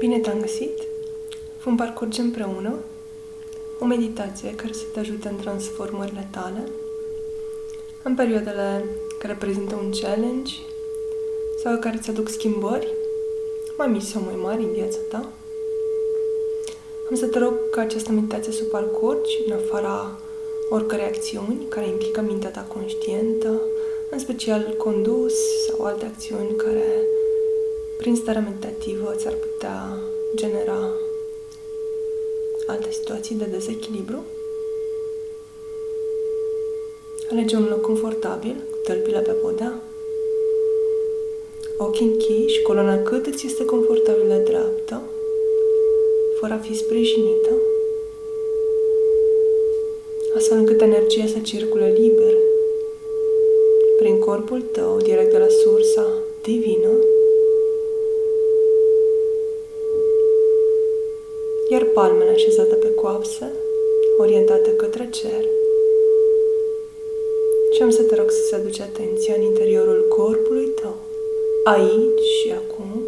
[0.00, 0.78] Bine te-am găsit!
[1.64, 2.74] Vom parcurge împreună
[3.78, 6.68] o meditație care să te ajute în transformările tale,
[8.02, 8.84] în perioadele
[9.18, 10.52] care reprezintă un challenge
[11.62, 12.88] sau care îți aduc schimbări,
[13.76, 15.32] mai mici sau mai mari în viața ta.
[17.10, 20.18] Am să te rog ca această meditație să o parcurgi în afara
[20.68, 23.60] oricărei acțiuni care implică mintea ta conștientă,
[24.10, 25.34] în special condus
[25.66, 27.04] sau alte acțiuni care
[28.00, 29.98] prin starea meditativă ți-ar putea
[30.34, 30.90] genera
[32.66, 34.24] alte situații de dezechilibru.
[37.30, 39.82] Alege un loc confortabil, cu tălpile pe podea,
[41.76, 45.02] ochii închiși, coloana cât îți este confortabilă dreaptă,
[46.38, 47.50] fără a fi sprijinită,
[50.36, 52.34] astfel încât energia să circule liber
[53.98, 56.06] prin corpul tău, direct de la sursa
[56.42, 56.90] divină,
[61.70, 63.52] iar palmele așezate pe coapse,
[64.18, 65.44] orientate către cer.
[67.72, 70.96] Și am să te rog să-ți aduci atenția în interiorul corpului tău,
[71.64, 73.02] aici și acum.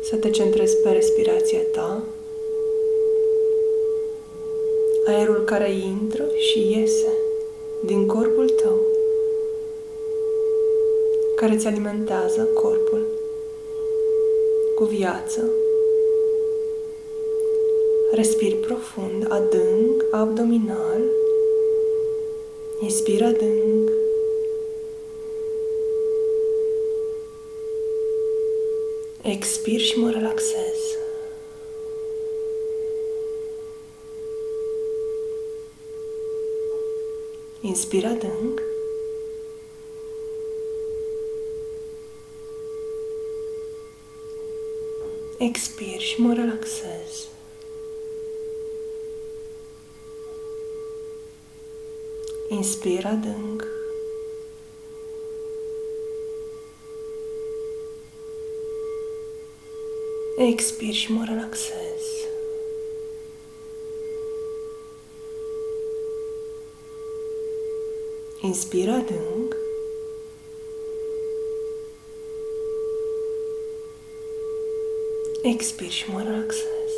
[0.00, 2.02] Să te centrezi pe respirația ta,
[5.06, 7.12] aerul care intră și iese
[7.84, 8.86] din corpul tău,
[11.36, 13.19] care îți alimentează corpul
[14.80, 15.50] cu viață.
[18.12, 21.02] Respiri profund, adânc, abdominal.
[22.80, 23.90] Inspir adânc.
[29.22, 30.78] Expir și mă relaxez.
[37.60, 38.59] Inspir adânc.
[45.40, 47.28] Expir și mă relaxez.
[52.48, 53.66] Inspir adânc.
[60.36, 62.02] Expir și mă relaxez.
[68.40, 69.59] Inspir adânc.
[75.42, 76.92] Expir și mă relaxez.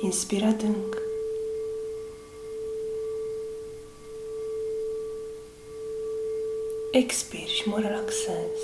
[0.00, 0.96] Inspir adânc.
[6.90, 8.60] Expir și mă relaxez.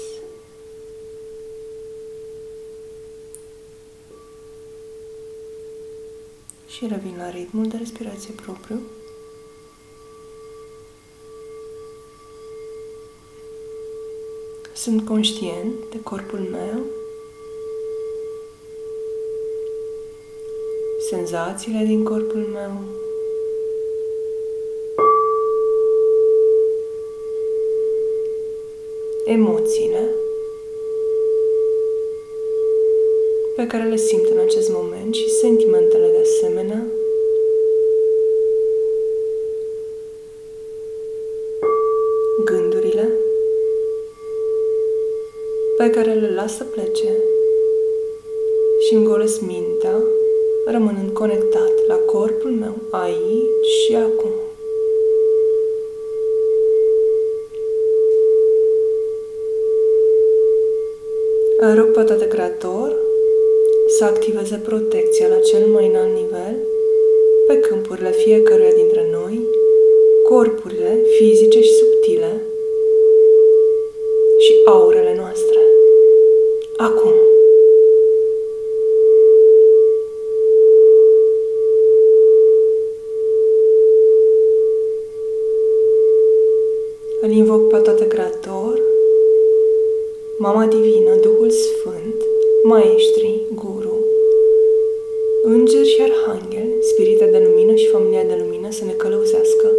[6.66, 8.80] Și revin la ritmul de respirație propriu.
[14.76, 16.84] Sunt conștient de corpul meu,
[21.08, 22.72] senzațiile din corpul meu,
[29.24, 30.14] emoțiile
[33.56, 36.95] pe care le simt în acest moment și sentimentele de asemenea.
[46.46, 47.12] Care le las să plece
[48.86, 50.02] și îmi golesc mintea,
[50.66, 54.30] rămânând conectat la corpul meu aici și acum.
[61.58, 62.96] Îl rog pe toate Creator
[63.88, 66.56] să activeze protecția la cel mai înalt nivel
[67.46, 69.40] pe câmpurile fiecăruia dintre noi,
[70.22, 72.42] corpurile fizice și subtile
[74.38, 75.05] și aurele noastre
[76.76, 77.12] acum.
[87.20, 88.80] Îl invoc pe toate Creator,
[90.38, 92.24] Mama Divină, Duhul Sfânt,
[92.62, 94.04] Maestri, Guru,
[95.42, 99.70] Îngeri și Arhanghel, Spirite de Lumină și Familia de Lumină să ne călăuzească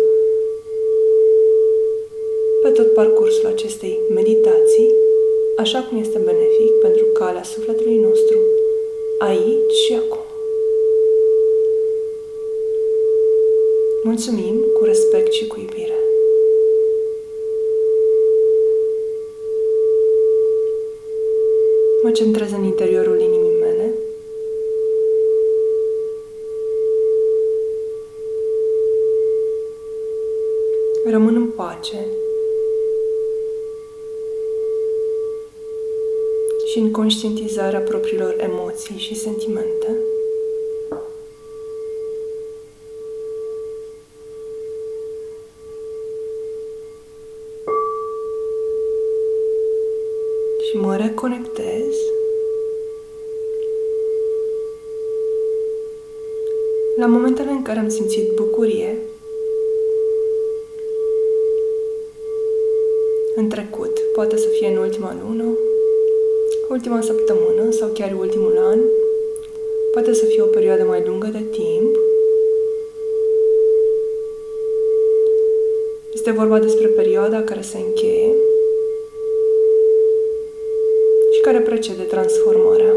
[2.62, 5.07] pe tot parcursul acestei meditații
[5.58, 8.38] așa cum este benefic pentru calea sufletului nostru,
[9.18, 10.26] aici și acum.
[14.04, 16.00] Mulțumim cu respect și cu iubire.
[22.04, 23.94] Mă centrez în interiorul inimii mele.
[31.06, 32.06] Rămân în pace
[36.72, 39.88] și în conștientizarea propriilor emoții și sentimente.
[50.70, 51.96] Și mă reconectez
[56.98, 58.98] la momentele în care am simțit bucurie
[63.36, 65.58] în trecut, poate să fie în ultima lună,
[66.70, 68.80] ultima săptămână sau chiar ultimul an,
[69.92, 71.96] poate să fie o perioadă mai lungă de timp.
[76.14, 78.34] Este vorba despre perioada care se încheie
[81.32, 82.96] și care precede transformarea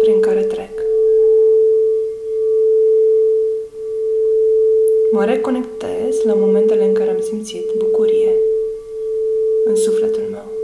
[0.00, 0.84] prin care trec.
[5.10, 8.34] Mă reconectez la momentele în care am simțit bucurie
[9.64, 10.55] în sufletul meu.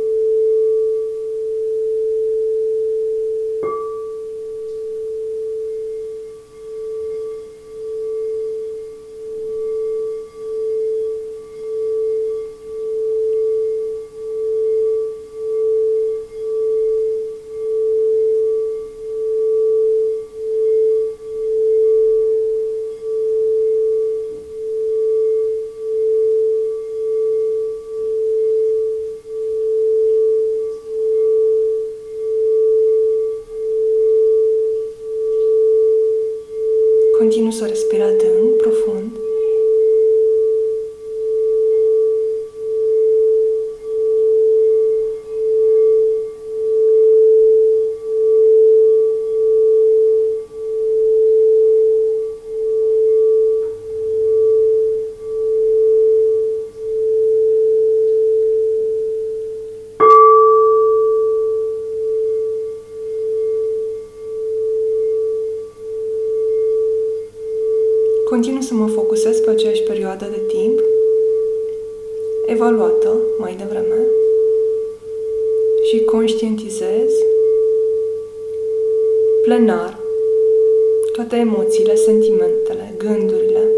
[81.13, 83.69] Toate emoțiile, sentimentele, gândurile,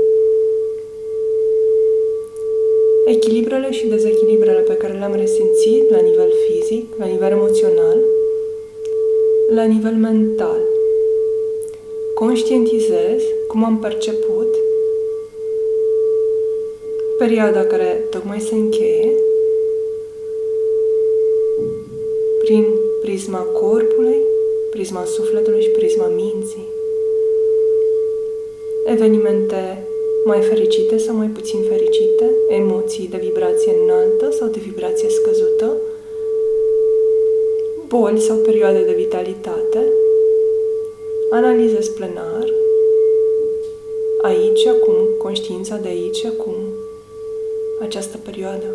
[3.07, 7.99] echilibrele și dezechilibrele pe care le-am resimțit la nivel fizic, la nivel emoțional,
[9.55, 10.61] la nivel mental.
[12.15, 14.55] Conștientizez cum am perceput
[17.19, 19.13] perioada care tocmai se încheie
[22.39, 22.67] prin
[23.01, 24.21] prisma corpului,
[24.71, 26.74] prisma sufletului și prisma minții.
[28.85, 29.87] Evenimente
[30.25, 35.77] mai fericite sau mai puțin fericite, emoții de vibrație înaltă sau de vibrație scăzută,
[37.89, 39.93] boli sau perioade de vitalitate,
[41.31, 42.53] analizez plenar
[44.23, 46.55] aici acum, conștiința de aici acum,
[47.81, 48.67] această perioadă.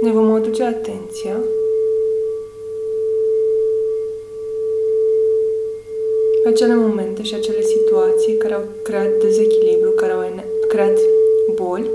[0.00, 1.36] Ne vom aduce atenția
[6.42, 10.20] pe acele momente și acele situații care au creat dezechilibru, care au
[10.68, 10.98] creat
[11.54, 11.90] boli,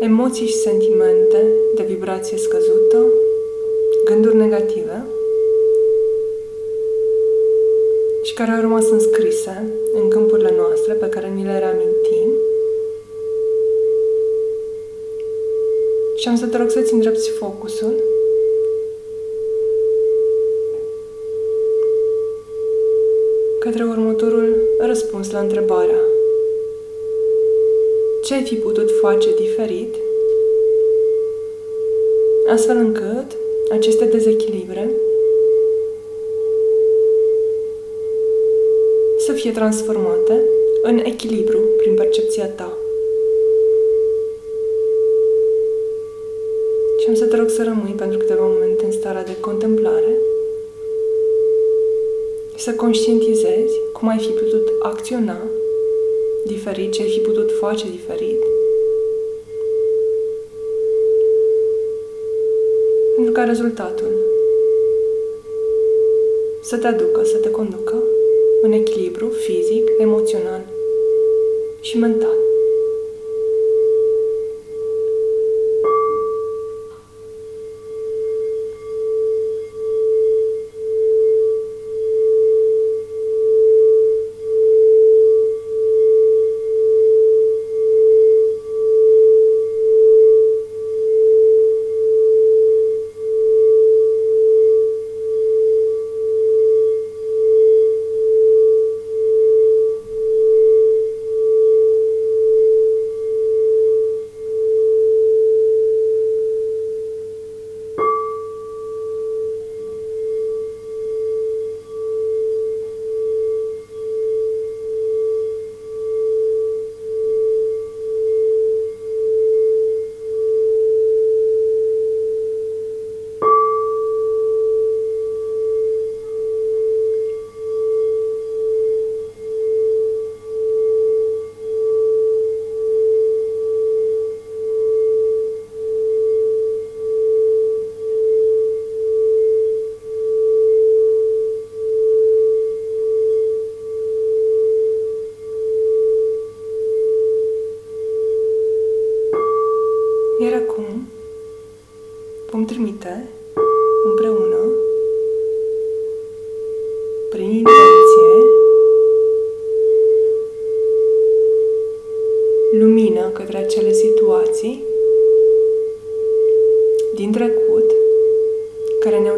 [0.00, 3.06] emoții și sentimente de vibrație scăzută,
[4.04, 5.06] gânduri negative,
[8.22, 12.43] și care au rămas înscrise în câmpurile noastre pe care ni le reamintim.
[16.24, 18.02] Și am să te rog să-ți îndrepti focusul.
[23.60, 26.00] Către următorul răspuns la întrebarea.
[28.22, 29.94] Ce ai fi putut face diferit?
[32.48, 33.36] Astfel încât
[33.70, 34.90] aceste dezechilibre
[39.18, 40.42] să fie transformate
[40.82, 42.83] în echilibru prin percepția ta.
[47.04, 50.18] Și am să te rog să rămâi pentru câteva momente în starea de contemplare
[52.54, 55.36] și să conștientizezi cum ai fi putut acționa
[56.44, 58.42] diferit, ce ai fi putut face diferit.
[63.14, 64.12] Pentru ca rezultatul
[66.62, 68.02] să te aducă, să te conducă
[68.62, 70.62] în echilibru fizic, emoțional
[71.80, 72.43] și mental.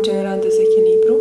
[0.06, 1.20] Care ne-au generat dezechilibru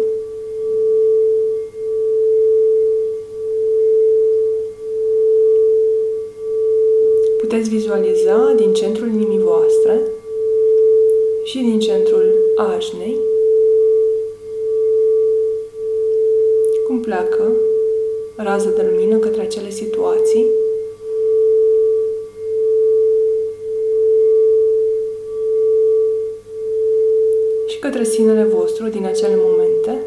[7.38, 10.02] puteți vizualiza din centrul inimii voastre
[11.44, 13.20] și din centrul ajnei
[16.88, 17.52] cum pleacă
[18.36, 20.46] rază de lumină către acele situații
[27.68, 30.06] și către sinele vostru din acele momente?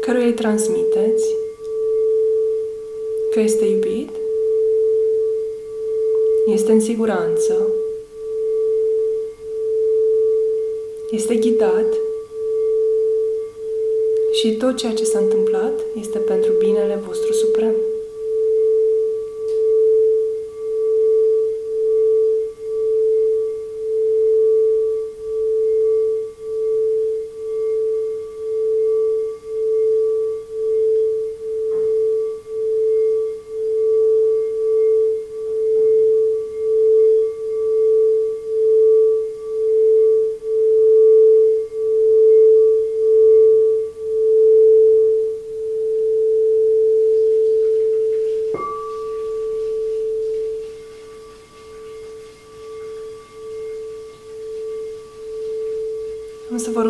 [0.00, 1.34] Căruia îi transmiteți
[3.30, 4.10] că este iubit,
[6.46, 7.74] este în siguranță,
[11.10, 12.09] este ghidat
[14.40, 17.74] și tot ceea ce s-a întâmplat este pentru binele vostru suprem.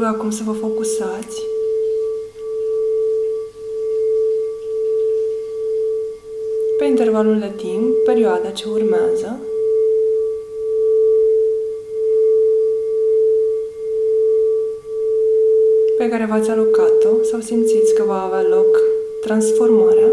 [0.00, 1.42] Rog acum să vă focusați
[6.78, 9.40] pe intervalul de timp, perioada ce urmează,
[15.98, 18.80] pe care v-ați alocat-o sau simțiți că va avea loc
[19.20, 20.12] transformarea.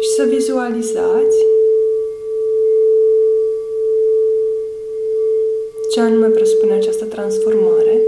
[0.00, 1.45] Și să vizualizați
[5.96, 8.00] ce anume presupune această transformare,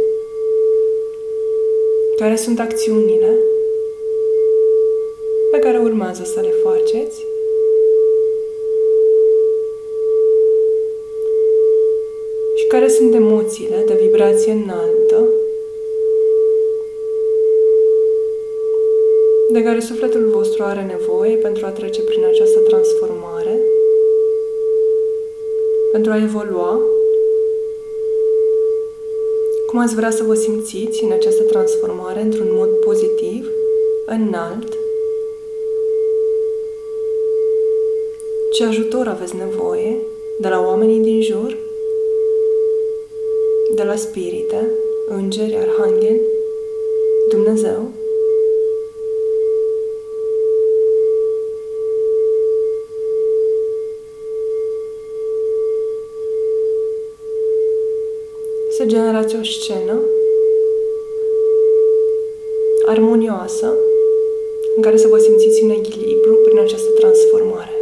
[2.16, 3.38] care sunt acțiunile
[5.50, 7.26] pe care urmează să le faceți?
[12.54, 15.28] Și care sunt emoțiile de vibrație înaltă
[19.52, 23.60] de care sufletul vostru are nevoie pentru a trece prin această transformare,
[25.92, 26.80] pentru a evolua
[29.68, 33.50] cum ați vrea să vă simțiți în această transformare într-un mod pozitiv,
[34.06, 34.72] înalt,
[38.52, 39.96] ce ajutor aveți nevoie
[40.40, 41.56] de la oamenii din jur,
[43.74, 44.70] de la spirite,
[45.08, 46.20] îngeri, arhangheli,
[47.28, 47.97] Dumnezeu.
[58.88, 60.00] Generați o scenă
[62.86, 63.74] armonioasă
[64.76, 67.77] în care să vă simțiți în echilibru prin această transformare.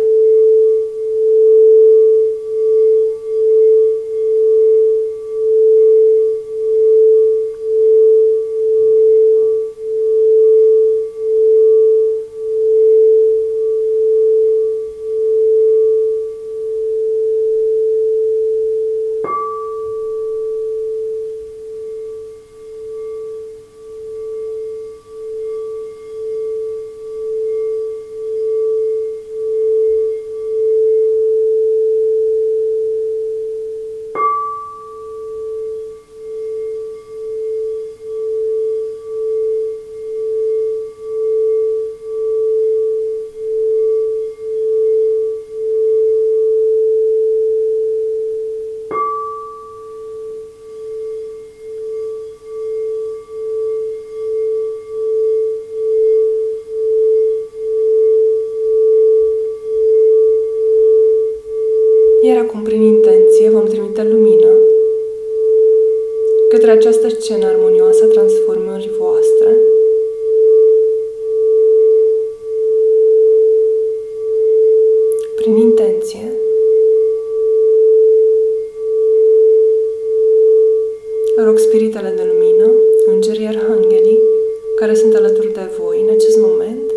[62.26, 64.48] Iar acum, prin intenție, vom trimite lumină
[66.48, 69.56] către această scenă armonioasă a transformării voastre.
[75.36, 76.40] Prin intenție,
[81.44, 82.70] rog spiritele de lumină,
[83.06, 84.20] îngerii arhanghelii,
[84.76, 86.90] care sunt alături de voi în acest moment,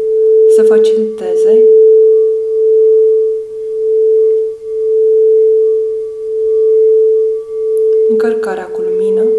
[0.56, 1.64] să faciliteze
[8.22, 9.30] încărcarea cu lumină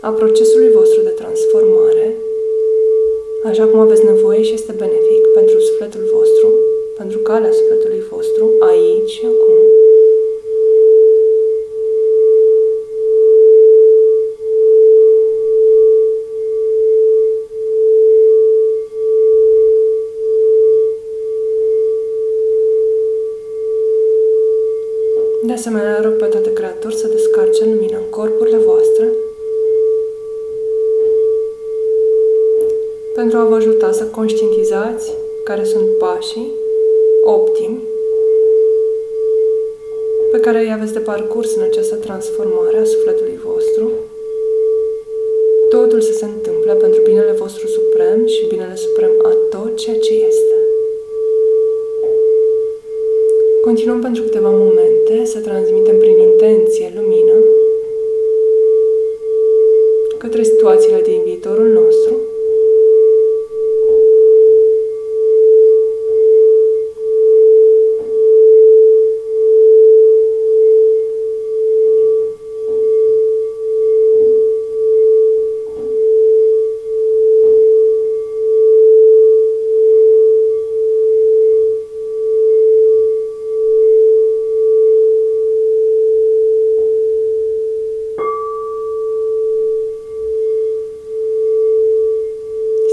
[0.00, 2.16] a procesului vostru de transformare,
[3.44, 6.52] așa cum aveți nevoie și este benefic pentru sufletul vostru,
[6.96, 9.56] pentru calea sufletului vostru, aici și acum.
[25.42, 26.47] De asemenea, rog pe toate
[26.78, 29.12] creatori să descarce lumină în corpurile voastre
[33.14, 35.14] pentru a vă ajuta să conștientizați
[35.44, 36.52] care sunt pașii
[37.24, 37.82] optimi
[40.30, 43.90] pe care îi aveți de parcurs în această transformare a sufletului vostru.
[45.68, 50.12] Totul să se întâmple pentru binele vostru suprem și binele suprem a tot ceea ce
[50.12, 50.67] este.
[53.68, 57.32] Continuăm pentru câteva momente să transmitem prin intenție lumină
[60.18, 62.16] către situațiile din viitorul nostru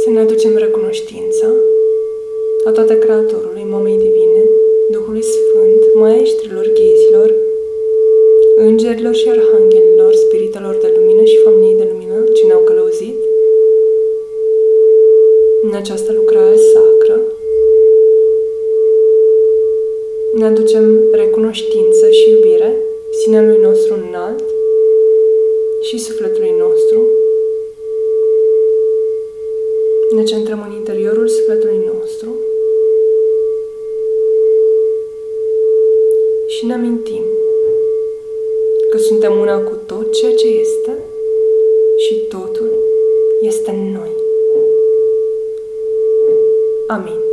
[0.06, 1.48] Să ne aducem recunoștința
[2.66, 4.44] a toate Creatorului, Mamei Divine,
[4.92, 7.34] Duhului Sfânt, Maestrilor, Ghizilor,
[8.56, 13.24] Îngerilor și Arhanghelilor, Spiritelor de Lumină și Familiei de Lumină ce ne-au călăuzit
[15.62, 17.22] în această lucrare sacră.
[20.46, 22.82] Ne aducem recunoștință și iubire
[23.24, 24.44] sinelui nostru înalt
[25.82, 27.08] și sufletului nostru,
[30.16, 32.28] ne centrăm în interiorul sufletului nostru
[36.48, 37.24] și ne amintim
[38.90, 41.06] că suntem una cu tot ceea ce este
[41.98, 42.72] și totul
[43.42, 44.12] este în noi.
[46.88, 47.25] Amin.